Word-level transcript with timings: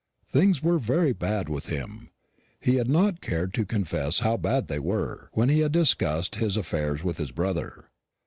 Things 0.25 0.63
were 0.63 0.79
very 0.79 1.13
bad 1.13 1.47
with 1.47 1.67
him 1.67 2.09
he 2.59 2.77
had 2.77 2.89
not 2.89 3.21
cared 3.21 3.53
to 3.53 3.67
confess 3.67 4.21
how 4.21 4.35
bad 4.35 4.67
they 4.67 4.79
were, 4.79 5.29
when 5.33 5.47
he 5.47 5.59
had 5.59 5.71
discussed 5.73 6.37
his 6.37 6.57
affairs 6.57 7.03
with 7.03 7.17
his 7.19 7.31
brother. 7.31 7.91